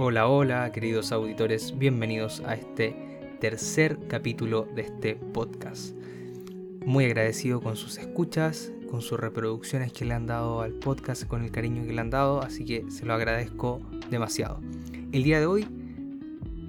[0.00, 2.94] Hola, hola, queridos auditores, bienvenidos a este
[3.40, 5.92] tercer capítulo de este podcast.
[6.86, 11.42] Muy agradecido con sus escuchas, con sus reproducciones que le han dado al podcast, con
[11.42, 14.60] el cariño que le han dado, así que se lo agradezco demasiado.
[15.10, 15.66] El día de hoy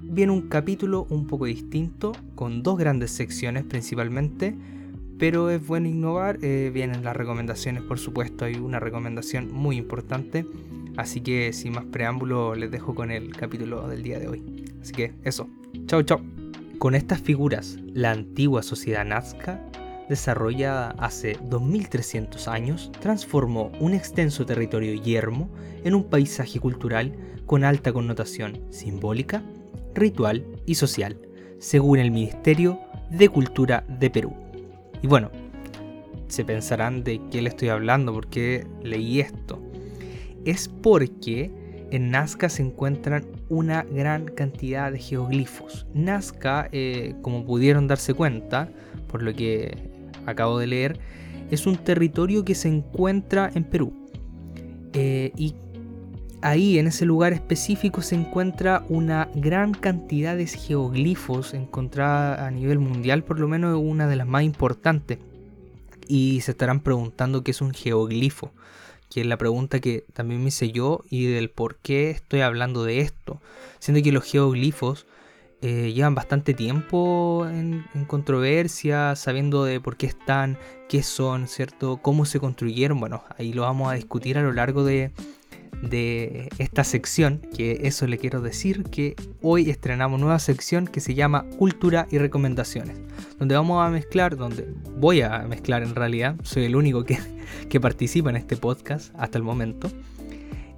[0.02, 4.56] viene un capítulo un poco distinto, con dos grandes secciones principalmente,
[5.18, 10.44] pero es bueno innovar, eh, vienen las recomendaciones, por supuesto, hay una recomendación muy importante
[11.00, 14.66] Así que sin más preámbulo les dejo con el capítulo del día de hoy.
[14.82, 15.48] Así que eso,
[15.86, 16.20] chao chao.
[16.78, 19.64] Con estas figuras, la antigua sociedad nazca,
[20.10, 25.48] desarrollada hace 2300 años, transformó un extenso territorio yermo
[25.84, 29.42] en un paisaje cultural con alta connotación simbólica,
[29.94, 31.18] ritual y social,
[31.58, 32.78] según el Ministerio
[33.10, 34.34] de Cultura de Perú.
[35.00, 35.30] Y bueno,
[36.28, 39.62] se pensarán de qué le estoy hablando, porque leí esto
[40.44, 41.50] es porque
[41.90, 45.86] en Nazca se encuentran una gran cantidad de geoglifos.
[45.92, 48.68] Nazca, eh, como pudieron darse cuenta,
[49.08, 49.76] por lo que
[50.26, 51.00] acabo de leer,
[51.50, 53.92] es un territorio que se encuentra en Perú.
[54.92, 55.54] Eh, y
[56.42, 62.78] ahí, en ese lugar específico, se encuentra una gran cantidad de geoglifos encontrada a nivel
[62.78, 65.18] mundial, por lo menos una de las más importantes.
[66.06, 68.52] Y se estarán preguntando qué es un geoglifo
[69.10, 72.84] que es la pregunta que también me hice yo y del por qué estoy hablando
[72.84, 73.40] de esto.
[73.80, 75.06] Siendo que los geoglifos
[75.62, 80.58] eh, llevan bastante tiempo en, controversia, sabiendo de por qué están,
[80.88, 81.98] qué son, ¿cierto?
[81.98, 82.98] Cómo se construyeron.
[83.00, 85.10] Bueno, ahí lo vamos a discutir a lo largo de,
[85.82, 91.14] de esta sección, que eso le quiero decir, que hoy estrenamos nueva sección que se
[91.14, 92.96] llama Cultura y Recomendaciones,
[93.38, 97.18] donde vamos a mezclar, donde voy a mezclar en realidad, soy el único que,
[97.68, 99.90] que participa en este podcast hasta el momento,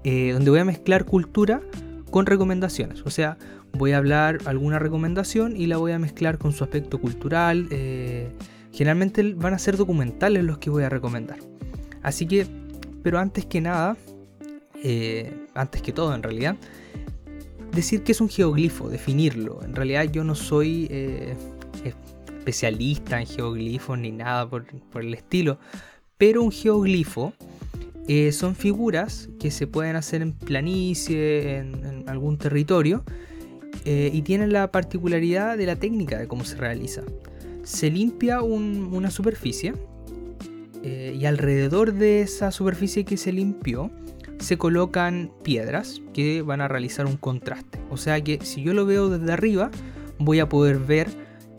[0.05, 1.63] eh, donde voy a mezclar cultura
[2.11, 3.39] con recomendaciones, o sea,
[3.73, 8.31] voy a hablar alguna recomendación y la voy a mezclar con su aspecto cultural, eh,
[8.73, 11.39] generalmente van a ser documentales los que voy a recomendar.
[12.03, 12.47] Así que,
[13.03, 13.97] pero antes que nada,
[14.83, 16.57] eh, antes que todo en realidad,
[17.73, 19.61] decir que es un geoglifo, definirlo.
[19.63, 20.89] En realidad yo no soy
[22.43, 25.59] especialista en geoglifos ni nada por, el estilo,
[26.23, 27.33] pero un geoglifo
[28.07, 33.03] eh, son figuras que se pueden hacer en planicie, en, algún territorio,
[33.85, 37.03] y tienen la particularidad de la técnica de cómo se realiza.
[37.65, 39.73] Se limpia una superficie
[40.85, 43.91] y alrededor de esa superficie que se limpió
[44.39, 47.81] se colocan piedras que van a realizar un contraste.
[47.91, 49.73] O sea que si yo lo veo desde arriba,
[50.19, 51.09] voy a poder ver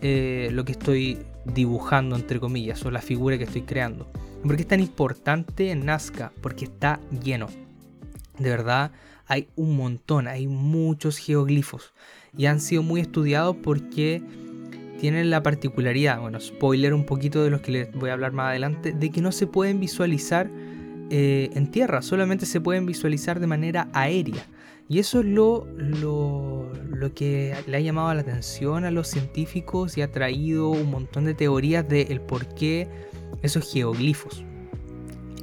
[0.02, 4.08] eh, lo que estoy dibujando, entre comillas, o la figura que estoy creando.
[4.44, 6.34] ¿Por qué es tan importante en Nazca?
[6.42, 7.48] Porque está lleno.
[8.38, 8.92] De verdad,
[9.26, 11.94] hay un montón, hay muchos geoglifos.
[12.38, 14.22] Y han sido muy estudiados porque
[15.00, 18.50] tienen la particularidad, bueno, spoiler un poquito de los que les voy a hablar más
[18.50, 20.50] adelante, de que no se pueden visualizar
[21.10, 24.46] eh, en tierra, solamente se pueden visualizar de manera aérea.
[24.90, 30.02] Y eso es lo, lo, que le ha llamado la atención a los científicos y
[30.02, 32.90] ha traído un montón de teorías del el por qué
[33.44, 34.44] esos geoglifos.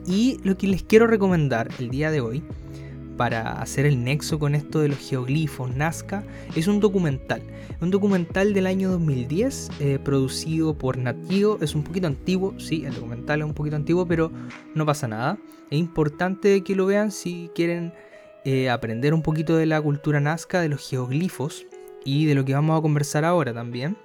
[0.06, 2.43] Y lo que les quiero recomendar el día de hoy
[3.16, 6.25] para hacer el nexo con esto de los geoglifos Nazca
[6.56, 7.43] es un documental.
[7.83, 11.59] Un documental del año 2010 eh, producido por Natio.
[11.60, 14.33] Es un poquito antiguo, sí, el documental es un poquito antiguo, pero
[14.75, 15.39] no pasa nada.
[15.71, 17.93] Es importante que lo vean si quieren
[18.47, 21.66] eh, aprender un poquito de la cultura Nazca, de los geoglifos
[22.06, 23.99] y de lo que vamos a conversar ahora también.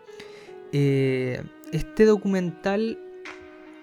[0.74, 1.42] Eh,
[1.72, 3.00] este documental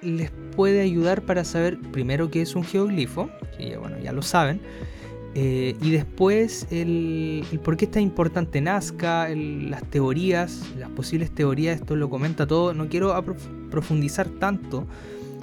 [0.03, 4.23] les puede ayudar para saber primero qué es un geoglifo, que ya, bueno, ya lo
[4.23, 4.61] saben,
[5.35, 11.97] eh, y después el, por qué está importante Nazca, las teorías, las posibles teorías, esto
[11.97, 12.75] lo comenta todo.
[12.75, 13.15] No quiero
[13.71, 14.87] profundizar tanto,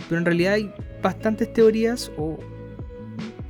[0.07, 0.71] pero en realidad hay
[1.01, 2.37] bastantes teorías o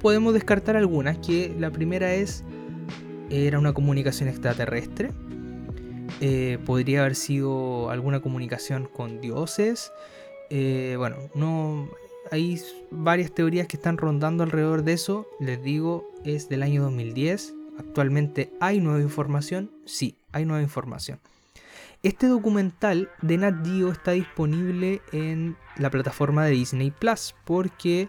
[0.01, 2.45] podemos descartar algunas, que la primera es,
[3.29, 5.11] era una comunicación extraterrestre.
[6.21, 9.91] Eh, podría haber sido alguna comunicación con dioses.
[10.49, 11.89] Eh, bueno, no
[12.31, 12.61] hay
[12.91, 15.27] varias teorías que están rondando alrededor de eso.
[15.39, 17.53] Les digo, es del año 2010.
[17.77, 19.71] Actualmente hay nueva información.
[19.85, 21.19] Sí, hay nueva información.
[22.01, 28.07] Este documental de Nat Geo está disponible en la plataforma de Disney Plus porque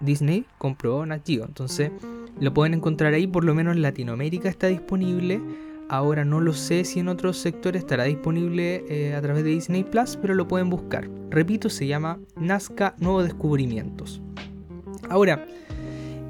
[0.00, 1.44] Disney compró Nat Geo.
[1.44, 1.92] Entonces
[2.38, 5.40] lo pueden encontrar ahí, por lo menos en Latinoamérica está disponible
[5.88, 9.84] Ahora no lo sé si en otros sectores estará disponible eh, a través de Disney
[9.84, 11.08] Plus, pero lo pueden buscar.
[11.30, 14.20] Repito, se llama Nazca Nuevos Descubrimientos.
[15.08, 15.46] Ahora,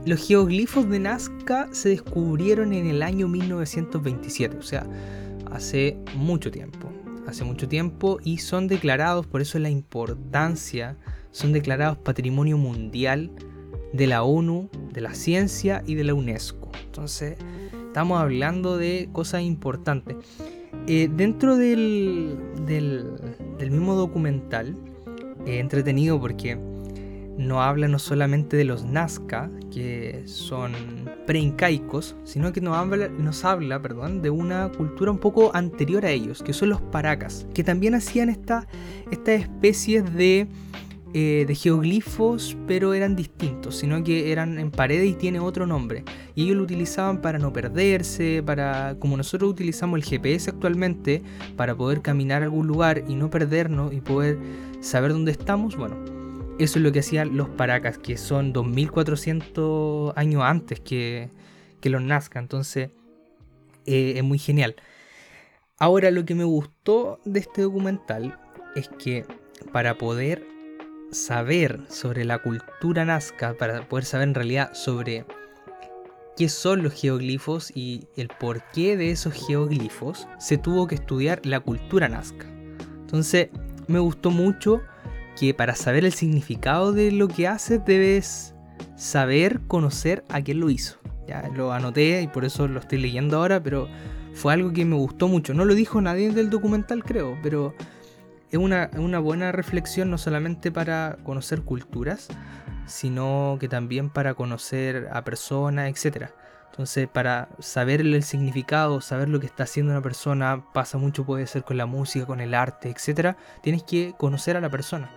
[0.05, 4.87] los geoglifos de Nazca se descubrieron en el año 1927, o sea,
[5.51, 6.93] hace mucho tiempo.
[7.27, 10.97] Hace mucho tiempo y son declarados, por eso la importancia,
[11.33, 13.33] son declarados Patrimonio Mundial
[13.93, 16.71] de la ONU, de la Ciencia y de la UNESCO.
[16.85, 17.37] Entonces,
[17.97, 20.19] estamos hablando de cosas importantes.
[20.87, 24.77] Eh, dentro del, del, mismo documental,
[25.47, 26.59] eh, entretenido porque
[27.39, 30.75] no habla no solamente de los Nazca, que son
[31.27, 36.11] preincaicos, sino que nos habla, nos habla perdón, de una cultura un poco anterior a
[36.11, 38.67] ellos, que son los paracas, que también hacían esta,
[39.11, 40.49] estas especies de,
[41.15, 46.05] eh, de geoglifos, pero eran distintos, sino que eran en paredes y tiene otro nombre.
[46.35, 51.23] Y ellos lo utilizaban para no perderse, para, como nosotros utilizamos el GPS actualmente,
[51.57, 54.39] para poder caminar a algún lugar y no perdernos y poder
[54.81, 56.17] saber dónde estamos, bueno
[56.59, 61.31] eso es lo que hacían los paracas, que son 2400 años antes que,
[61.83, 62.41] los Nazca.
[62.41, 62.91] Entonces,
[63.85, 64.75] eh, es muy genial.
[65.79, 68.37] Ahora, lo que me gustó de este documental
[68.75, 69.25] es que
[69.71, 70.45] para poder
[71.11, 75.25] saber sobre la cultura nazca, para poder saber en realidad sobre
[76.37, 81.61] qué son los geoglifos y el porqué de esos geoglifos, se tuvo que estudiar la
[81.61, 82.47] cultura nazca.
[83.01, 83.49] Entonces,
[83.87, 84.83] me gustó mucho
[85.39, 88.55] que para saber el significado de lo que haces debes
[88.97, 90.99] saber, conocer a quién lo hizo.
[91.27, 93.89] Ya lo anoté y por eso lo estoy leyendo ahora, pero
[94.35, 95.55] fue algo que me gustó mucho.
[95.55, 97.75] No lo dijo nadie del documental, creo, pero
[98.51, 102.29] es una, una buena reflexión no solamente para conocer culturas,
[102.87, 106.31] sino que también para conocer a personas, etc.
[106.71, 111.47] Entonces, para saber el significado, saber lo que está haciendo una persona, pasa mucho, puede
[111.47, 113.37] ser con la música, con el arte, etc.
[113.63, 115.11] Tienes que conocer a la persona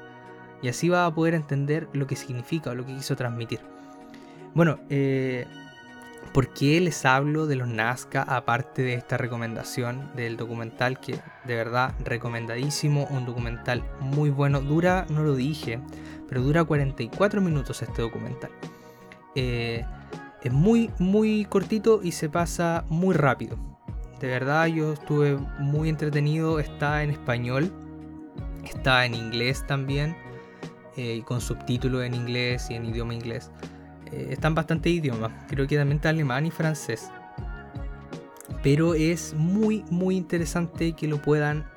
[0.62, 3.60] y así va a poder entender lo que significa o lo que quiso transmitir.
[4.54, 5.46] Bueno, eh,
[6.34, 11.56] ¿por qué les hablo de los Nazca aparte de esta recomendación del documental que de
[11.56, 15.80] verdad recomendadísimo, un documental muy bueno, dura, no lo dije,
[16.28, 18.52] pero dura 44 minutos este documental.
[19.36, 19.84] Eh,
[20.42, 23.58] es muy, muy cortito y se pasa muy rápido.
[24.20, 27.72] De verdad yo estuve muy entretenido, está en español,
[28.66, 30.16] está en inglés también
[30.98, 33.52] eh, con subtítulos en inglés y en idioma inglés.
[34.12, 37.10] Eh, están bastante idiomas, creo que también está alemán y francés.
[38.64, 41.70] Pero es muy, muy interesante que lo puedan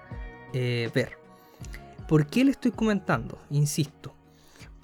[0.52, 1.18] eh, ver.
[2.08, 3.38] ¿Por qué le estoy comentando?
[3.50, 4.14] Insisto.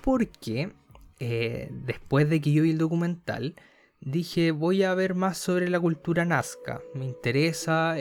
[0.02, 0.72] Porque
[1.18, 3.56] después de que yo vi el documental,
[4.00, 6.80] dije voy a ver más sobre la cultura nazca.
[6.94, 7.96] Me interesa,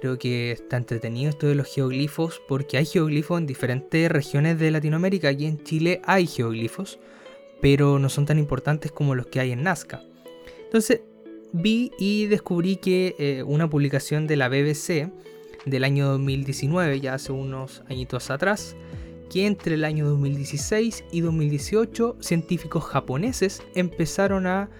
[0.00, 4.70] Creo que está entretenido esto de los geoglifos porque hay geoglifos en diferentes regiones de
[4.70, 5.28] Latinoamérica.
[5.28, 6.98] Aquí en Chile hay geoglifos,
[7.60, 10.02] pero no son tan importantes como los que hay en Nazca.
[10.64, 11.02] Entonces
[11.52, 15.10] vi y descubrí que eh, una publicación de la BBC
[15.64, 18.76] del año 2019, ya hace unos añitos atrás,
[19.30, 24.70] que entre el año 2016 y 2018 científicos japoneses empezaron a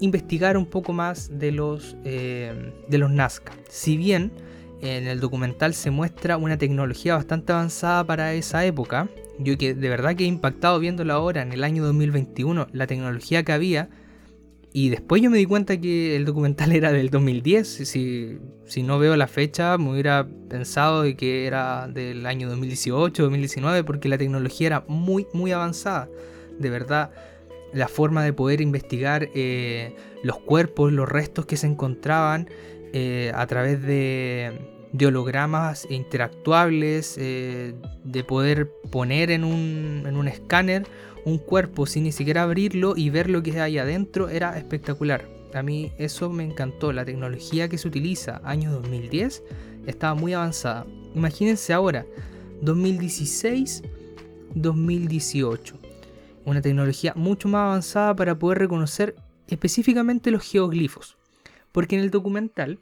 [0.00, 3.52] investigar un poco más de los, eh, de los Nazca.
[3.68, 4.32] Si bien
[4.80, 9.08] en el documental se muestra una tecnología bastante avanzada para esa época,
[9.38, 13.42] yo que de verdad que he impactado viéndolo ahora en el año 2021, la tecnología
[13.42, 13.88] que había,
[14.72, 18.98] y después yo me di cuenta que el documental era del 2010, si, si no
[18.98, 24.18] veo la fecha me hubiera pensado de que era del año 2018, 2019, porque la
[24.18, 26.08] tecnología era muy, muy avanzada,
[26.58, 27.10] de verdad
[27.72, 32.48] la forma de poder investigar eh, los cuerpos, los restos que se encontraban
[32.92, 37.74] eh, a través de, hologramas interactuables, eh,
[38.04, 40.86] de poder poner en un, en un escáner
[41.24, 45.26] un cuerpo sin ni siquiera abrirlo y ver lo que hay adentro, era espectacular.
[45.54, 49.42] A mí eso me encantó, la tecnología que se utiliza, año 2010,
[49.86, 50.86] estaba muy avanzada.
[51.14, 52.04] Imagínense ahora,
[52.60, 53.82] 2016,
[54.54, 55.78] 2018
[56.44, 59.16] una tecnología mucho más avanzada para poder reconocer
[59.48, 61.16] específicamente los geoglifos.
[61.72, 62.78] Porque en el documental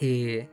[0.00, 0.48] eh,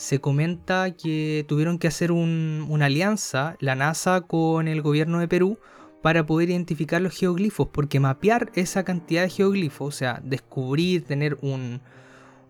[0.00, 5.58] se comenta que tuvieron que hacer una alianza, la NASA con el gobierno de Perú,
[6.00, 11.36] para poder identificar los geoglifos, porque mapear esa cantidad de geoglifos, o sea, descubrir, tener
[11.42, 11.82] un,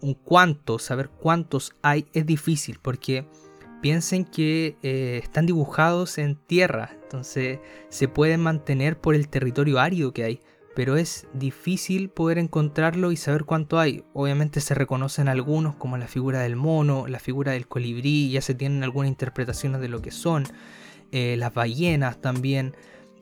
[0.01, 3.27] un cuánto, saber cuántos hay, es difícil, porque
[3.83, 10.13] piensen que eh, están dibujados en tierra, entonces se pueden mantener por el territorio árido
[10.13, 10.41] que hay,
[10.75, 14.05] pero es difícil poder encontrarlo y saber cuánto hay.
[14.13, 18.55] Obviamente se reconocen algunos como la figura del mono, la figura del colibrí, ya se
[18.55, 20.45] tienen algunas interpretaciones de lo que son,
[21.13, 22.77] eh, las ballenas también,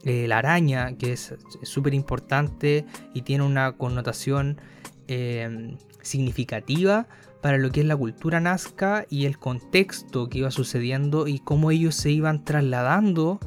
[0.04, 4.60] eh, la araña, que es súper importante y tiene una connotación
[5.08, 7.08] em, significativa
[7.40, 11.70] para lo que es la cultura nazca y el contexto que iba sucediendo y cómo
[11.70, 13.40] ellos se iban trasladando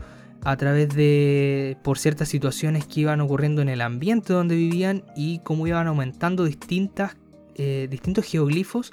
[0.43, 5.39] a través de por ciertas situaciones que iban ocurriendo en el ambiente donde vivían y
[5.39, 7.15] cómo iban aumentando distintas,
[7.55, 8.91] eh, distintos geoglifos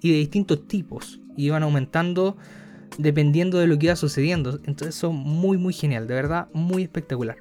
[0.00, 1.20] y de distintos tipos.
[1.36, 2.36] Iban aumentando
[2.98, 4.60] dependiendo de lo que iba sucediendo.
[4.64, 7.36] Entonces eso muy muy genial, de verdad muy espectacular.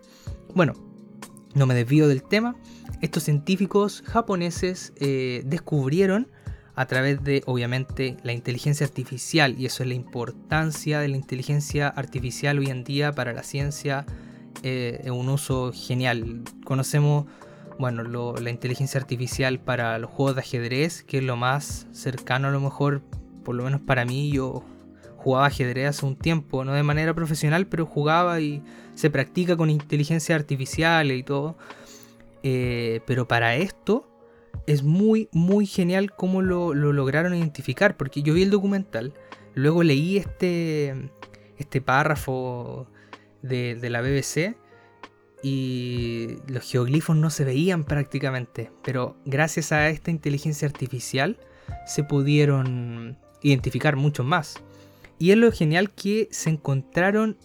[0.56, 0.74] Bueno,
[1.54, 2.56] no me desvío del tema.
[3.02, 6.28] Estos científicos japoneses eh, descubrieron
[6.80, 11.90] a través de obviamente la inteligencia artificial y eso es la importancia de la inteligencia
[11.90, 14.06] artificial hoy en día para la ciencia
[14.64, 16.42] eh, un uso genial.
[16.64, 17.26] Conocemos
[17.78, 18.04] bueno,
[18.38, 22.62] la inteligencia artificial para los juegos de ajedrez, que es lo más cercano a lo
[22.62, 23.02] mejor,
[23.44, 24.64] por lo menos para mí, yo
[25.18, 28.64] jugaba ajedrez hace un tiempo, no de manera profesional, pero jugaba y
[28.96, 31.58] se practica con inteligencia artificial y todo.
[32.42, 34.10] Eh, pero para esto
[34.70, 39.16] es muy, muy genial cómo lo, lograron identificar, porque yo vi el documental,
[39.56, 41.10] luego leí este,
[41.58, 42.88] este párrafo
[43.42, 44.56] de, de la BBC
[45.42, 51.40] y los geoglifos no se veían prácticamente, pero gracias a esta inteligencia artificial
[51.88, 54.62] se pudieron identificar mucho más.
[55.18, 57.38] Y es lo genial que se encontraron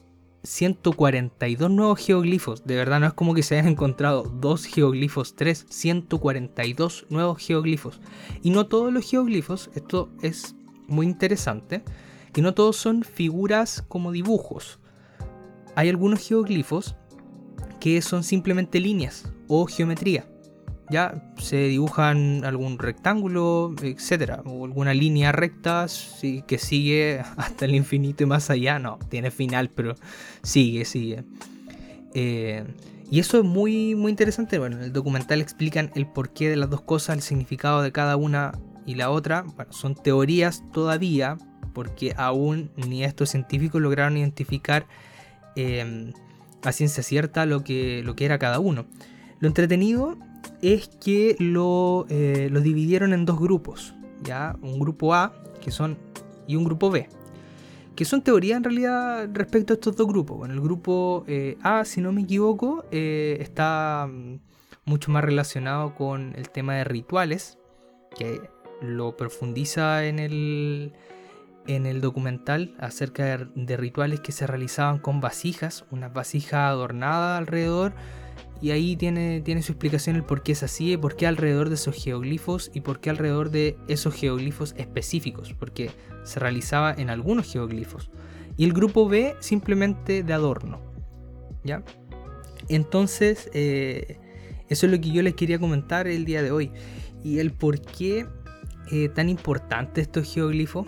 [0.45, 2.65] 142 nuevos geoglifos.
[2.65, 8.01] De verdad, no es como que se hayan encontrado dos geoglifos, tres, 142 nuevos geoglifos.
[8.43, 10.55] Y no todos los geoglifos, esto es
[10.87, 11.83] muy interesante,
[12.33, 14.79] que no todos son figuras como dibujos.
[15.75, 16.95] Hay algunos geoglifos
[17.81, 20.27] que son simplemente líneas o geometría
[21.39, 25.87] se dibujan algún rectángulo, etcétera, o alguna línea recta
[26.47, 28.79] que sigue hasta el infinito y más allá.
[28.79, 29.95] No, tiene final, pero
[30.43, 31.25] sigue, sigue.
[32.15, 32.65] Eh,
[33.11, 34.59] y eso es muy, muy interesante.
[34.59, 38.17] Bueno, en el documental explican el porqué de las dos cosas, el significado de cada
[38.17, 38.53] una
[38.87, 39.43] y la otra.
[39.57, 41.37] Bueno, son teorías todavía,
[41.73, 44.87] porque aún ni estos científicos lograron identificar
[45.57, 46.13] eh,
[46.63, 48.87] a ciencia cierta lo que, lo que era cada uno.
[49.41, 50.17] Lo entretenido
[50.63, 54.57] es que lo, eh, lo dividieron en dos grupos, ¿ya?
[54.63, 55.99] Un grupo A, que son,
[56.47, 57.09] y un grupo B,
[57.95, 60.39] que son teorías en realidad respecto a estos dos grupos.
[60.39, 64.39] Bueno, el grupo eh, A, si no me equivoco, eh, está mm,
[64.85, 67.59] mucho más relacionado con el tema de rituales,
[68.17, 68.41] que
[68.81, 70.93] lo profundiza en el,
[71.67, 77.37] en el documental acerca de, de rituales que se realizaban con vasijas, una vasija adornada
[77.37, 77.95] alrededor
[78.61, 81.75] y ahí tiene, tiene su explicación el por qué es así, por qué alrededor de
[81.75, 85.91] esos geoglifos y por qué alrededor de esos geoglifos específicos, porque
[86.25, 88.11] se realizaba en algunos geoglifos.
[88.57, 90.81] Y el grupo B simplemente de adorno.
[91.65, 91.83] ¿Ya?
[92.69, 94.19] Entonces, eh,
[94.69, 96.71] eso es lo que yo les quería comentar el día de hoy.
[97.23, 98.27] Y el por qué
[98.91, 100.87] eh, tan importante estos geoglifos.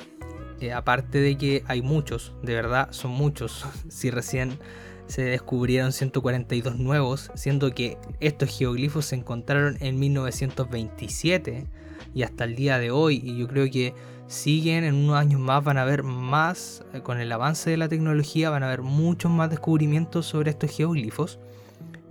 [0.60, 3.66] Eh, aparte de que hay muchos, de verdad son muchos.
[3.88, 4.58] si recién
[5.06, 11.66] se descubrieron 142 nuevos, siendo que estos geoglifos se encontraron en 1927
[12.14, 13.20] y hasta el día de hoy.
[13.24, 13.94] Y yo creo que
[14.26, 17.88] siguen en unos años más, van a haber más, eh, con el avance de la
[17.88, 21.38] tecnología, van a haber muchos más descubrimientos sobre estos geoglifos.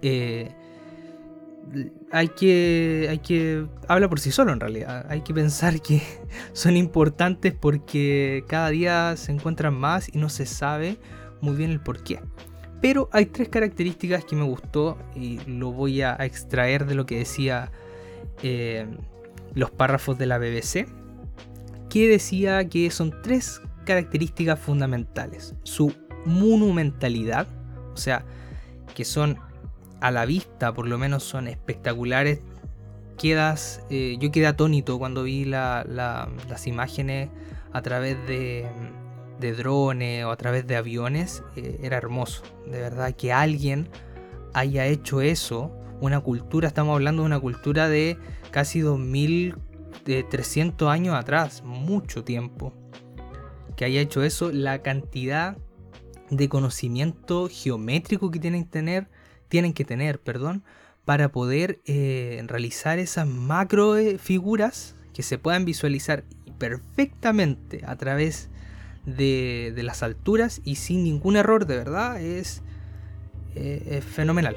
[0.02, 0.52] Eh,
[2.12, 6.02] hay que, hay que, habla por sí solo en realidad, hay que pensar que
[6.54, 10.98] son importantes porque cada día se encuentran más y no se sabe
[11.42, 12.20] muy bien el por qué.
[12.86, 17.18] Pero hay tres características que me gustó y lo voy a extraer de lo que
[17.18, 17.72] decía
[18.44, 18.86] eh,
[19.56, 20.86] los párrafos de la BBC,
[21.89, 25.56] que decía que son tres características fundamentales.
[25.63, 27.48] Su monumentalidad,
[27.92, 28.24] o sea,
[28.94, 29.39] que son
[30.00, 32.42] a la vista, por lo menos son espectaculares.
[33.18, 37.30] Quedas, eh, yo quedé atónito cuando vi las imágenes
[37.74, 38.68] a través de,
[39.39, 42.44] de drones o a través de aviones, eh, era hermoso.
[42.65, 43.89] De verdad que alguien
[44.54, 48.18] haya hecho eso, una cultura, estamos hablando de una cultura de
[48.51, 52.74] casi 2300 años atrás, mucho tiempo.
[53.75, 55.58] Que haya hecho eso, la cantidad
[56.30, 59.10] de conocimiento geométrico que tienen que tener,
[59.48, 60.63] tienen que tener, perdón,
[61.04, 66.24] para poder eh, realizar esas macro eh, figuras que se puedan visualizar
[66.58, 68.50] perfectamente a través
[69.06, 72.62] de, las alturas y sin ningún error, de verdad, es,
[73.56, 74.56] eh, es fenomenal.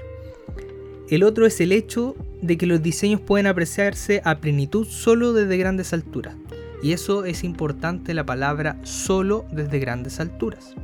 [1.11, 5.57] El otro es el hecho de que los diseños pueden apreciarse a plenitud solo desde
[5.57, 6.37] grandes alturas.
[6.83, 10.75] Y eso es importante la palabra solo desde grandes alturas.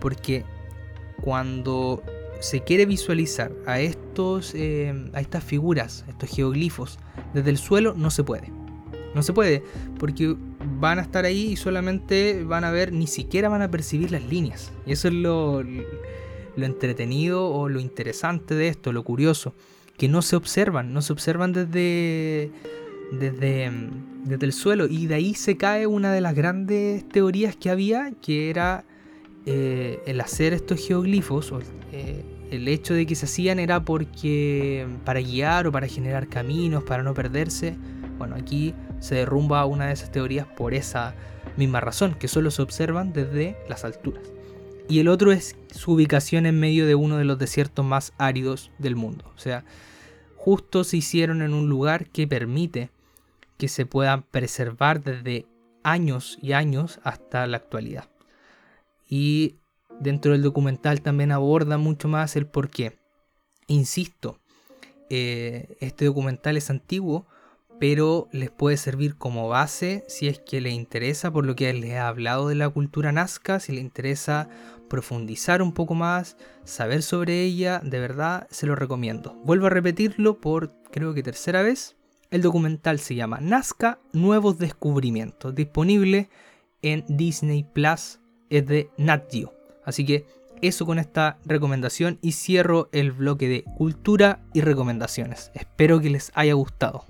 [0.00, 0.44] Porque
[1.22, 2.02] cuando
[2.40, 6.98] se quiere visualizar a, estos, eh, a estas figuras, estos geoglifos,
[7.34, 8.52] desde el suelo, no se puede.
[9.14, 9.62] No se puede,
[9.98, 10.36] porque
[10.80, 14.24] van a estar ahí y solamente van a ver, ni siquiera van a percibir las
[14.24, 14.72] líneas.
[14.86, 19.54] Y eso es lo, lo entretenido o lo interesante de esto, lo curioso,
[19.96, 22.50] que no se observan, no se observan desde,
[23.12, 23.70] desde,
[24.24, 24.86] desde el suelo.
[24.86, 28.84] Y de ahí se cae una de las grandes teorías que había, que era
[29.46, 31.52] eh, el hacer estos geoglifos,
[31.92, 36.82] eh, el hecho de que se hacían era porque para guiar o para generar caminos,
[36.82, 37.76] para no perderse.
[38.18, 41.14] Bueno, aquí se derrumba una de esas teorías por esa
[41.56, 44.22] misma razón, que solo se observan desde las alturas.
[44.88, 48.70] Y el otro es su ubicación en medio de uno de los desiertos más áridos
[48.78, 49.30] del mundo.
[49.36, 49.64] O sea,
[50.36, 52.90] justo se hicieron en un lugar que permite
[53.58, 55.46] que se puedan preservar desde
[55.82, 58.08] años y años hasta la actualidad.
[59.06, 59.56] Y
[60.00, 62.98] dentro del documental también aborda mucho más el por qué.
[63.66, 64.38] Insisto,
[65.10, 67.26] eh, este documental es antiguo,
[67.78, 71.90] pero les puede servir como base si es que les interesa, por lo que les
[71.90, 74.48] he hablado de la cultura nazca, si les interesa
[74.88, 79.34] profundizar un poco más, saber sobre ella, de verdad se lo recomiendo.
[79.44, 81.96] Vuelvo a repetirlo por creo que tercera vez.
[82.30, 86.28] El documental se llama Nazca Nuevos Descubrimientos, disponible
[86.82, 88.20] en Disney Plus,
[88.50, 89.54] es de Nat Geo.
[89.84, 90.26] Así que
[90.60, 95.50] eso con esta recomendación y cierro el bloque de cultura y recomendaciones.
[95.54, 97.04] Espero que les haya gustado.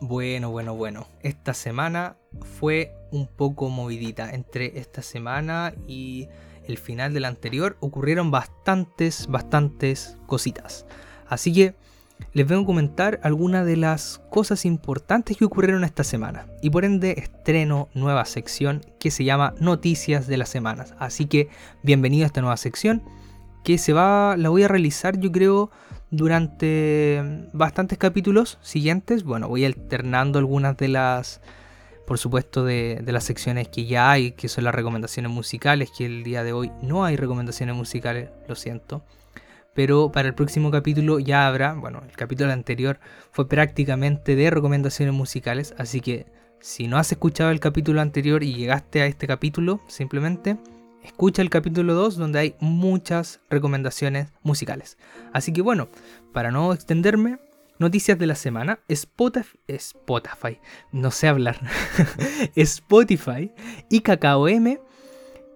[0.00, 1.06] Bueno, bueno, bueno.
[1.22, 2.16] Esta semana
[2.58, 4.30] fue un poco movidita.
[4.30, 6.28] Entre esta semana y
[6.64, 10.86] el final de la anterior ocurrieron bastantes, bastantes cositas.
[11.28, 11.74] Así que
[12.32, 16.46] les vengo a comentar algunas de las cosas importantes que ocurrieron esta semana.
[16.62, 20.94] Y por ende estreno nueva sección que se llama Noticias de las Semanas.
[20.98, 21.50] Así que
[21.82, 23.02] bienvenido a esta nueva sección
[23.64, 25.70] que se va, la voy a realizar yo creo
[26.10, 29.24] durante bastantes capítulos siguientes.
[29.24, 31.40] Bueno, voy alternando algunas de las,
[32.06, 36.22] por supuesto, de, las secciones que ya hay, que son las recomendaciones musicales, que el
[36.22, 39.02] día de hoy no hay recomendaciones musicales, lo siento.
[39.72, 42.98] Pero para el próximo capítulo ya habrá, bueno, el capítulo anterior
[43.30, 46.26] fue prácticamente de recomendaciones musicales, así que
[46.58, 50.58] si no has escuchado el capítulo anterior y llegaste a este capítulo, simplemente
[51.02, 54.98] escucha el capítulo 2 donde hay muchas recomendaciones musicales.
[55.32, 55.88] Así que bueno,
[56.32, 57.38] para no extenderme,
[57.78, 60.58] noticias de la semana, Spotify,
[60.92, 61.58] no sé hablar,
[62.54, 63.50] Spotify
[63.88, 64.80] y Kakao M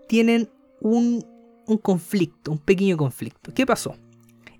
[0.08, 0.48] tienen
[0.80, 1.24] un,
[1.66, 3.52] un conflicto, un pequeño conflicto.
[3.54, 3.96] ¿Qué pasó?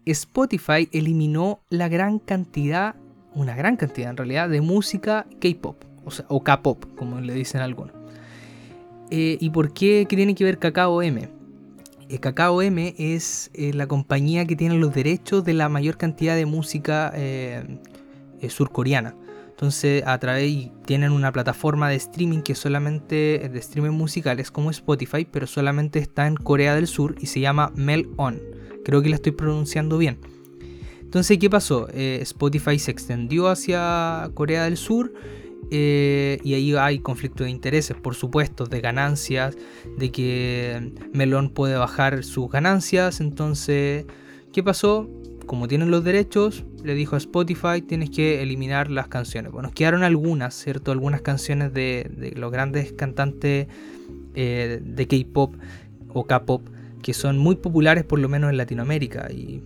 [0.04, 2.96] Spotify eliminó la gran cantidad,
[3.34, 8.03] una gran cantidad en realidad, de música K-pop, o, o K-pop, como le dicen algunos.
[9.16, 11.29] Eh, ¿Y por qué, tiene que ver Kakao M?
[12.09, 12.20] Eh,
[12.66, 17.14] M es eh, la compañía que tiene los derechos de la mayor cantidad de música
[18.48, 19.14] surcoreana.
[19.50, 25.24] Entonces, a través tienen una plataforma de streaming que solamente de streaming musicales como Spotify,
[25.31, 28.42] pero solamente está en Corea del Sur y se llama Melon.
[28.85, 30.18] Creo que la estoy pronunciando bien.
[31.00, 31.87] Entonces, ¿qué pasó?
[31.94, 35.12] Spotify se extendió hacia Corea del Sur
[35.70, 39.57] eh, y ahí hay conflicto de intereses, por supuesto, de ganancias,
[39.96, 43.20] de que Melon puede bajar sus ganancias.
[43.20, 44.07] Entonces,
[44.53, 45.09] ¿qué pasó?
[45.46, 49.53] Como tienen los derechos, le dijo a Spotify, tienes que eliminar las canciones.
[49.53, 50.92] Bueno, quedaron algunas, ¿cierto?
[50.92, 53.66] Algunas canciones de, los grandes cantantes
[54.35, 55.55] eh, de K-Pop
[56.09, 56.68] o K-Pop
[57.03, 59.62] que son muy populares por lo menos en Latinoamérica y,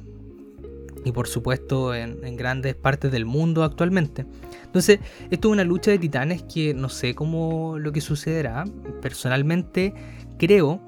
[1.04, 4.26] y por supuesto en grandes partes del mundo actualmente.
[4.64, 8.64] Entonces, esto es una lucha de titanes que no sé cómo lo que sucederá.
[9.00, 9.94] Personalmente
[10.38, 10.80] creo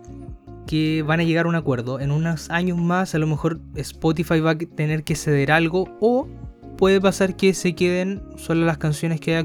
[0.67, 1.99] que van a llegar a un acuerdo.
[1.99, 6.29] En unos años más a lo mejor Spotify va a tener que ceder algo o
[6.77, 9.45] puede pasar que se queden solo las canciones que hay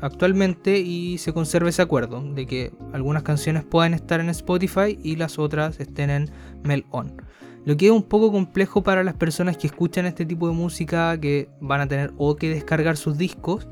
[0.00, 5.16] actualmente y se conserve ese acuerdo de que algunas canciones puedan estar en Spotify y
[5.16, 6.30] las otras estén en
[6.62, 7.16] Melon.
[7.64, 11.18] Lo que es un poco complejo para las personas que escuchan este tipo de música
[11.20, 13.68] que van a tener o que descargar sus discos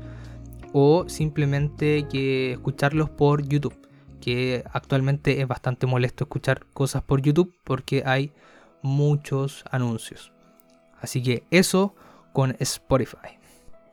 [0.71, 3.75] o simplemente que escucharlos por YouTube.
[4.21, 8.31] Que actualmente es bastante molesto escuchar cosas por YouTube porque hay
[8.81, 10.31] muchos anuncios.
[11.01, 11.95] Así que eso
[12.31, 13.39] con Spotify.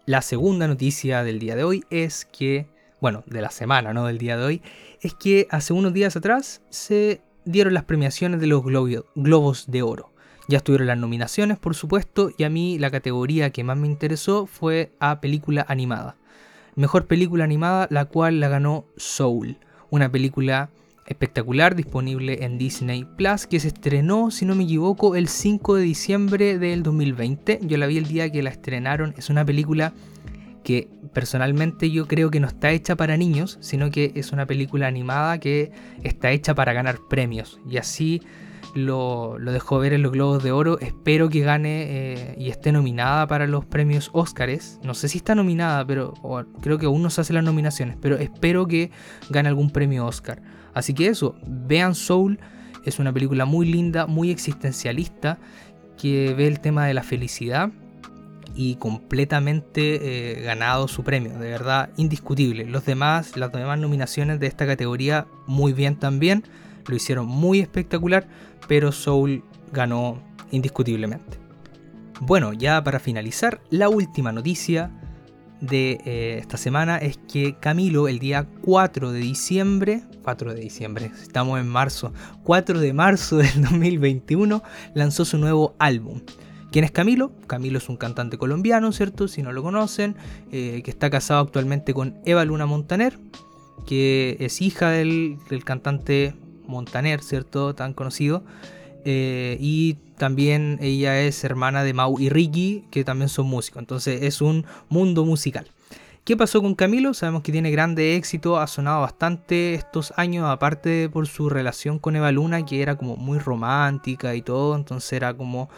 [0.06, 2.68] La segunda noticia del día de hoy es que,
[3.00, 4.62] bueno, de la semana, no del día de hoy,
[5.00, 10.12] es que hace unos días atrás se dieron las premiaciones de los Globos de Oro.
[10.48, 14.46] Ya estuvieron las nominaciones, por supuesto, y a mí la categoría que más me interesó
[14.46, 16.16] fue a película animada.
[16.74, 19.56] Mejor película animada, la cual la ganó Soul,
[19.90, 20.70] una película
[21.06, 25.82] espectacular, disponible en Disney Plus, que se estrenó, si no me equivoco, el 5 de
[25.82, 27.60] diciembre del 2020.
[27.62, 29.14] Yo la vi el día que la estrenaron.
[29.16, 29.94] Es una película
[30.68, 34.86] que personalmente yo creo que no está hecha para niños, sino que es una película
[34.86, 37.58] animada que está hecha para ganar premios.
[37.66, 38.20] Y así
[38.74, 40.78] lo, dejó ver en los Globos de Oro.
[40.78, 44.78] Espero que gane eh, y esté nominada para los premios Óscares.
[44.82, 46.12] No sé si está nominada, pero
[46.60, 48.90] creo que aún no se hacen las nominaciones, pero espero que
[49.30, 50.42] gane algún premio Oscar.
[50.74, 52.40] Así que eso, vean Soul,
[52.84, 55.38] es una película muy linda, muy existencialista,
[55.96, 57.70] que ve el tema de la felicidad
[58.58, 62.64] y completamente eh, ganado su premio, de verdad indiscutible.
[62.64, 66.42] Los demás, las demás nominaciones de esta categoría muy bien también,
[66.88, 68.26] lo hicieron muy espectacular,
[68.66, 71.38] pero Soul ganó indiscutiblemente.
[72.20, 74.90] Bueno, ya para finalizar, la última noticia
[75.60, 81.12] de eh, esta semana es que Camilo el día 4 de diciembre, 4 de diciembre,
[81.22, 86.22] estamos en marzo, 4 de marzo del 2021, lanzó su nuevo álbum.
[86.78, 87.32] ¿Quién es Camilo?
[87.48, 89.26] Camilo es un cantante colombiano, ¿cierto?
[89.26, 90.14] Si no lo conocen,
[90.52, 93.18] eh, que está casado actualmente con Eva Luna Montaner,
[93.84, 96.36] que es hija del, cantante
[96.68, 97.74] Montaner, ¿cierto?
[97.74, 98.44] Tan conocido.
[99.04, 103.80] Eh, y también ella es hermana de Mau y Ricky, que también son músicos.
[103.80, 105.66] Entonces es un mundo musical.
[106.22, 107.12] ¿Qué pasó con Camilo?
[107.12, 112.14] Sabemos que tiene grande éxito, ha sonado bastante estos años, aparte por su relación con
[112.14, 115.70] Eva Luna, que era como muy romántica y todo, entonces era como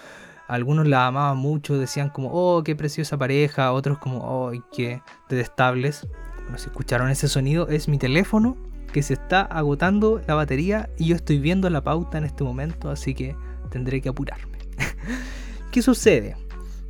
[0.51, 6.09] algunos la amaban mucho, decían como, oh, qué preciosa pareja, otros como, oh, qué detestables.
[6.43, 8.57] Bueno, si escucharon ese sonido, es mi teléfono
[8.93, 12.91] que se está agotando la batería y yo estoy viendo la pauta en este momento,
[12.91, 13.37] así que
[13.71, 14.59] tendré que apurarme.
[15.71, 16.37] ¿Qué sucede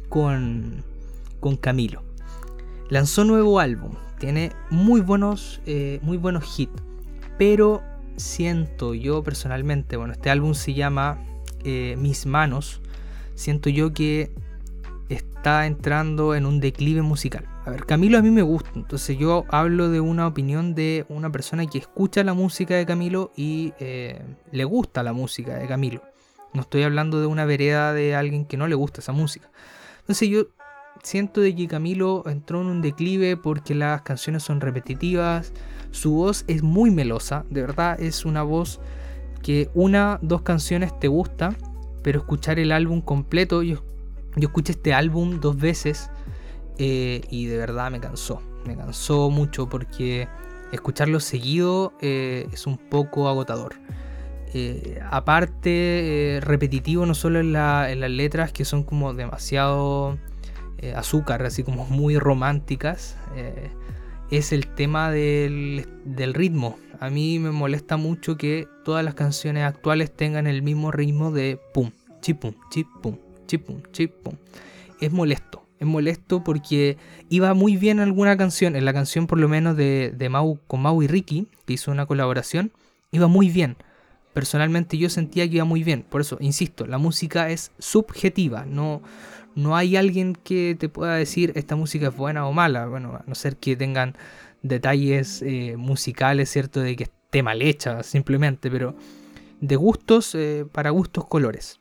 [0.08, 0.82] con,
[1.40, 2.02] con Camilo?
[2.88, 6.72] Lanzó nuevo álbum, tiene muy buenos, eh, muy buenos hits,
[7.36, 7.82] pero
[8.16, 11.22] siento yo personalmente, bueno, este álbum se llama
[11.62, 12.80] eh, Mis Manos,
[13.40, 14.30] siento yo que
[15.08, 17.48] está entrando en un declive musical.
[17.64, 21.32] A ver, Camilo a mí me gusta, entonces yo hablo de una opinión de una
[21.32, 24.22] persona que escucha la música de Camilo y eh,
[24.52, 26.02] le gusta la música de Camilo.
[26.52, 29.50] No estoy hablando de una vereda de alguien que no le gusta esa música.
[30.00, 30.46] Entonces yo
[31.02, 35.52] siento que Camilo entró en un declive porque las canciones son repetitivas,
[35.92, 38.80] su voz es muy melosa, de verdad es una voz
[39.42, 41.56] que una, dos canciones te gusta
[42.02, 43.82] pero escuchar el álbum completo, yo,
[44.36, 46.10] yo escuché este álbum dos veces
[46.78, 50.28] eh, y de verdad me cansó, me cansó mucho porque
[50.72, 53.74] escucharlo seguido eh, es un poco agotador.
[54.52, 60.18] Eh, aparte, repetitivo no solo en, las letras que son como demasiado
[60.96, 63.18] azúcar, así como muy románticas,
[64.30, 66.78] es el tema del, del ritmo.
[67.00, 71.58] A mí me molesta mucho que todas las canciones actuales tengan el mismo ritmo de
[71.72, 74.34] pum, chipum, chipum, chipum, chipum.
[75.00, 76.98] Es molesto, es molesto porque
[77.30, 80.82] iba muy bien alguna canción, en la canción por lo menos de, de Mau con
[80.82, 82.70] Mau y Ricky, que hizo una colaboración,
[83.12, 83.76] iba muy bien.
[84.34, 86.04] Personalmente yo sentía que iba muy bien.
[86.06, 88.66] Por eso, insisto, la música es subjetiva.
[88.66, 89.00] No,
[89.54, 92.86] no hay alguien que te pueda decir esta música es buena o mala.
[92.86, 94.16] Bueno, a no ser que tengan
[94.62, 96.80] detalles eh, musicales, ¿cierto?
[96.80, 98.94] De que esté mal hecha simplemente, pero
[99.60, 101.80] de gustos, eh, para gustos colores.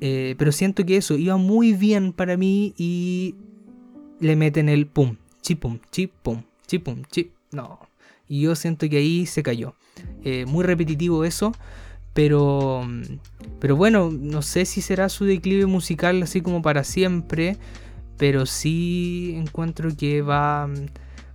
[0.00, 3.36] Eh, pero siento que eso iba muy bien para mí y
[4.20, 7.32] le meten el pum, chipum, chipum, chipum, chip.
[7.52, 7.78] No.
[8.28, 9.74] Y yo siento que ahí se cayó.
[10.46, 11.52] muy repetitivo eso.
[12.14, 12.86] Pero,
[13.58, 17.58] pero bueno, no sé si será su declive musical así como para siempre.
[18.16, 20.68] Pero sí encuentro que va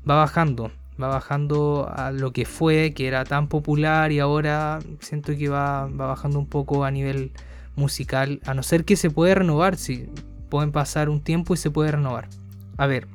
[0.08, 5.36] va bajando, va bajando a lo que fue, que era tan popular y ahora siento
[5.36, 7.32] que va, bajando un poco a nivel
[7.76, 10.10] musical, a no ser que se puede renovar, si
[10.50, 12.30] pueden pasar un tiempo y se puede renovar.
[12.78, 13.08] A ver,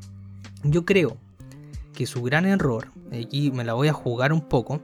[0.62, 1.16] yo creo
[1.94, 4.81] que su gran error, aquí me la voy a jugar un poco,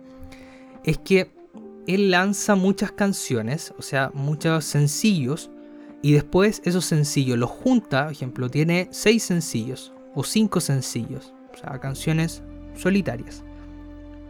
[0.84, 1.30] es que
[1.86, 5.50] él lanza muchas canciones, o sea, muchos sencillos,
[6.00, 11.60] y después esos sencillos los junta, por ejemplo, tiene seis sencillos o cinco sencillos o
[11.60, 12.42] sea, canciones
[12.76, 13.42] solitarias.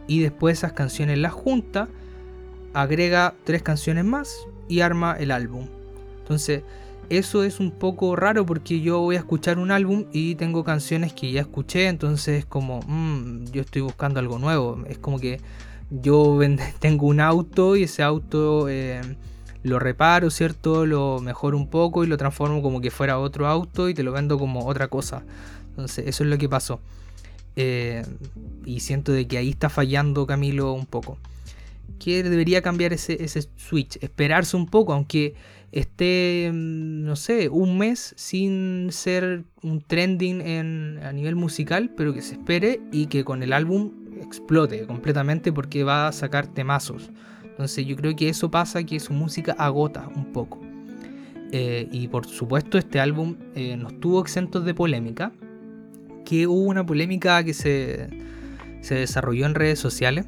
[0.07, 1.87] Y después esas canciones las junta,
[2.73, 4.35] agrega tres canciones más
[4.67, 5.67] y arma el álbum.
[6.19, 6.63] Entonces,
[7.09, 11.13] eso es un poco raro porque yo voy a escuchar un álbum y tengo canciones
[11.13, 14.83] que ya escuché, entonces es como, mm, yo estoy buscando algo nuevo.
[14.87, 15.39] Es como que
[15.89, 16.39] yo
[16.79, 19.01] tengo un auto y ese auto eh,
[19.63, 20.85] lo reparo, ¿cierto?
[20.85, 24.11] Lo mejoro un poco y lo transformo como que fuera otro auto y te lo
[24.11, 25.23] vendo como otra cosa.
[25.69, 26.79] Entonces, eso es lo que pasó.
[27.55, 28.05] Eh,
[28.65, 31.17] y siento de que ahí está fallando Camilo un poco.
[31.99, 35.35] que debería cambiar ese, ese switch, esperarse un poco, aunque
[35.71, 42.13] esté, mm, no sé, un mes sin ser un trending en, a nivel musical, pero
[42.13, 47.11] que se espere y que con el álbum explote completamente porque va a sacar temazos.
[47.43, 50.59] Entonces yo creo que eso pasa, que su música agota un poco.
[51.51, 55.31] Eh, y por supuesto este álbum eh, no estuvo exento de polémica,
[56.29, 58.07] que hubo una polémica que se,
[58.81, 60.27] se desarrolló en redes sociales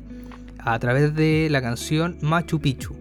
[0.58, 2.96] a través de la canción Machu Picchu.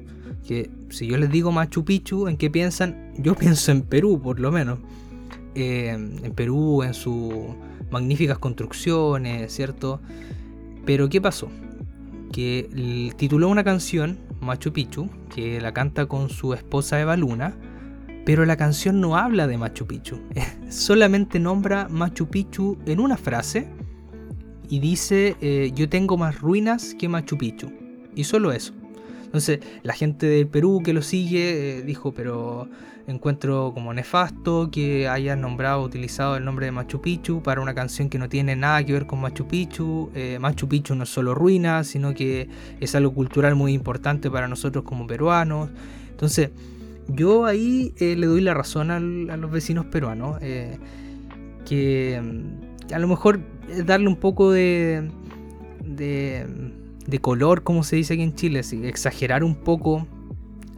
[0.47, 3.15] Que si yo les digo Machu Picchu, ¿en qué piensan?
[3.17, 4.81] Yo pienso en Perú, por lo menos.
[5.55, 7.33] Eh, en Perú, en sus
[7.91, 10.03] magníficas construcciones, ¿cierto?
[10.85, 11.49] Pero ¿qué pasó?
[12.33, 17.55] Que tituló una canción, Machu Picchu, que la canta con su esposa Eva Luna,
[18.25, 20.21] pero la canción no habla de Machu Picchu,
[20.69, 23.69] solamente nombra Machu Picchu en una frase
[24.69, 27.73] y dice eh, yo tengo más ruinas que Machu Picchu.
[28.15, 28.73] Y solo eso.
[29.25, 32.69] Entonces la gente del Perú que lo sigue eh, dijo, pero
[33.07, 38.09] encuentro como nefasto que hayan nombrado, utilizado el nombre de Machu Picchu para una canción
[38.09, 40.11] que no tiene nada que ver con Machu Picchu.
[40.15, 42.49] Eh, Machu Picchu no es solo ruinas, sino que
[42.81, 45.71] es algo cultural muy importante para nosotros como peruanos.
[46.11, 46.51] Entonces,
[47.15, 50.39] yo ahí le doy la razón a los vecinos peruanos,
[51.65, 53.41] que mm, a lo mejor
[53.85, 55.11] darle un poco de,
[55.85, 60.07] de, color, como se dice aquí en Chile, exagerar un poco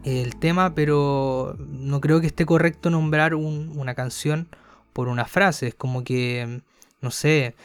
[0.03, 4.47] el tema, pero no creo que esté correcto nombrar una canción
[4.91, 5.67] por una frase.
[5.67, 6.61] Es como que,
[7.01, 7.55] no sé,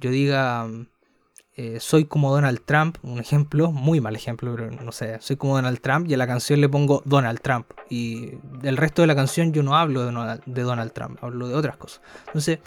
[0.00, 0.68] yo diga,
[1.56, 5.56] eh, soy como Donald Trump, un ejemplo, muy mal ejemplo, pero no sé, soy como
[5.56, 7.66] Donald Trump y a la canción le pongo Donald Trump.
[7.88, 11.54] Y del resto de la canción yo no hablo de de Donald Trump, hablo de
[11.54, 12.00] otras cosas.
[12.26, 12.58] Entonces,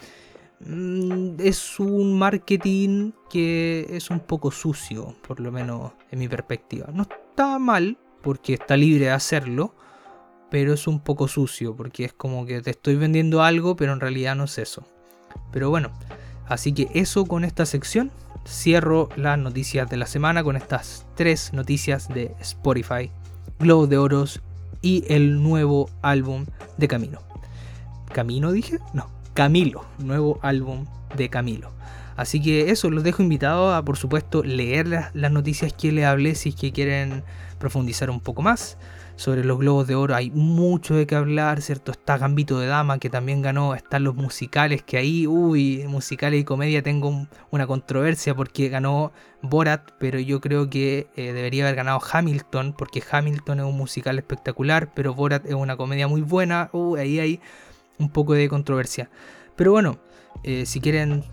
[0.61, 6.87] Mm, es un marketing que es un poco sucio, por lo menos en mi perspectiva.
[6.93, 9.73] No está mal, porque está libre de hacerlo,
[10.51, 14.01] pero es un poco sucio, porque es como que te estoy vendiendo algo, pero en
[14.01, 14.85] realidad no es eso.
[15.51, 15.91] Pero bueno,
[16.47, 18.11] así que eso con esta sección.
[18.49, 23.11] Cierro las noticias de la semana con estas tres noticias de Spotify,
[23.59, 24.41] Globo de Oros
[24.81, 27.19] y el nuevo álbum de Camino.
[28.11, 28.79] ¿Camino dije?
[28.91, 31.69] No, Camilo, nuevo álbum de Camilo.
[32.19, 36.35] Así que eso, los dejo invitados a, por supuesto, leer las, noticias que les hablé
[36.35, 37.23] si es que quieren
[37.59, 38.77] profundizar un poco más.
[39.15, 41.93] Sobre los globos de oro hay mucho de qué hablar, ¿cierto?
[41.93, 46.43] Está Gambito de Dama que también ganó, están los musicales que ahí, uy, musicales y
[46.43, 52.01] comedia tengo una controversia porque ganó Borat, pero yo creo que eh, debería haber ganado
[52.11, 56.99] Hamilton porque Hamilton es un musical espectacular, pero Borat es una comedia muy buena, uy,
[56.99, 57.39] ahí hay
[57.97, 59.09] un poco de controversia.
[59.55, 59.99] Pero bueno,
[60.43, 61.23] eh, si quieren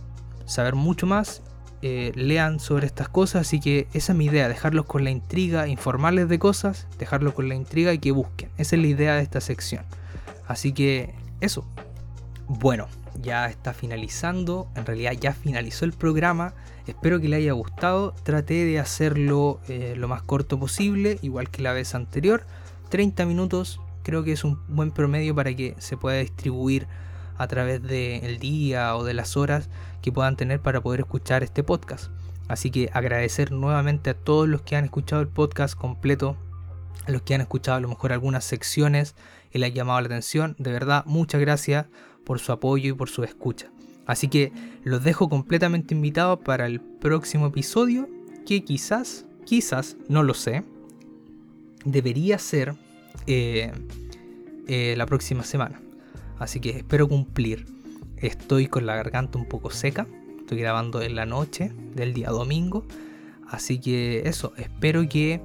[0.46, 1.42] saber mucho más,
[1.82, 3.42] eh, lean sobre estas cosas.
[3.42, 7.48] Así que esa es mi idea, dejarlos con la intriga, informarles de cosas, dejarlos con
[7.48, 8.50] la intriga y que busquen.
[8.56, 9.84] Esa es la idea de esta sección.
[10.48, 11.66] Así que eso.
[12.48, 12.88] Bueno,
[13.20, 14.68] ya está finalizando.
[14.74, 16.54] En realidad ya finalizó el programa.
[16.86, 18.14] Espero que le haya gustado.
[18.22, 22.46] Traté de hacerlo eh, lo más corto posible, igual que la vez anterior.
[22.88, 26.86] 30 minutos creo que es un buen promedio para que se pueda distribuir
[27.38, 29.68] a través del día o de las horas
[30.06, 32.12] que puedan tener para poder escuchar este podcast.
[32.46, 36.36] Así que agradecer nuevamente a todos los que han escuchado el podcast completo,
[37.08, 39.16] a los que han escuchado a lo mejor algunas secciones
[39.50, 40.54] y les ha llamado la atención.
[40.60, 41.86] De verdad, muchas gracias
[42.24, 43.72] por su apoyo y por su escucha.
[44.06, 44.52] Así que
[44.84, 48.08] los dejo completamente invitados para el próximo episodio
[48.46, 50.62] que quizás, quizás, no lo sé,
[51.84, 52.76] debería ser
[53.26, 53.72] eh,
[54.68, 55.80] eh, la próxima semana.
[56.38, 57.66] Así que espero cumplir.
[58.18, 60.06] Estoy con la garganta un poco seca.
[60.38, 62.84] Estoy grabando en la noche del día domingo.
[63.48, 65.40] Así que eso, espero que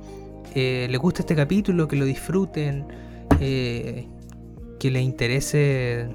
[0.55, 2.85] eh, les guste este capítulo, que lo disfruten,
[3.39, 4.07] que
[4.81, 6.09] les interese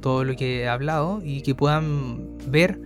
[0.00, 2.80] todo lo que he hablado y que puedan ver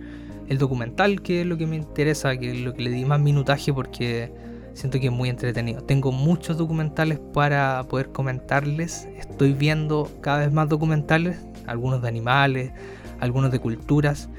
[0.47, 3.19] el documental, que es lo que me interesa, que es lo que le di más
[3.19, 4.31] minutaje porque
[4.73, 5.81] Siento que es muy entretenido.
[5.81, 9.07] Tengo muchos documentales para poder comentarles.
[9.17, 12.71] Estoy viendo cada vez más documentales, algunos de animales,
[13.19, 14.29] algunos de culturas.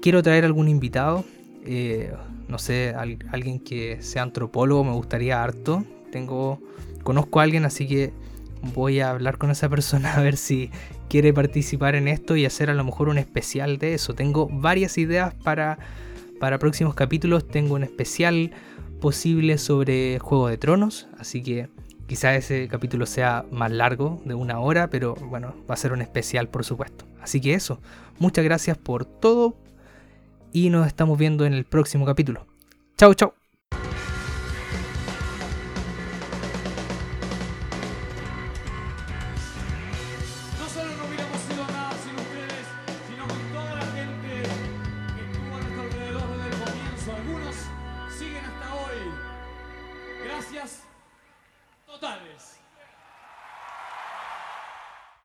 [0.00, 1.24] Quiero traer algún invitado,
[1.64, 2.12] eh,
[2.48, 5.84] no sé, alguien que sea antropólogo, me gustaría harto.
[6.10, 6.60] Tengo,
[7.02, 8.12] conozco a alguien, así que
[8.74, 10.70] voy a hablar con esa persona a ver si
[11.08, 14.14] quiere participar en esto y hacer a lo mejor un especial de eso.
[14.14, 15.78] Tengo varias ideas para,
[16.40, 17.46] para próximos capítulos.
[17.46, 18.52] Tengo un especial
[19.00, 21.68] posible sobre Juego de Tronos, así que
[22.12, 26.02] quizá ese capítulo sea más largo, de una hora, pero bueno, va a ser un
[26.02, 27.06] especial por supuesto.
[27.22, 27.80] Así que eso,
[28.18, 29.56] muchas gracias por todo
[30.52, 32.46] y nos estamos viendo en el próximo capítulo.
[32.98, 33.41] Chao, chao.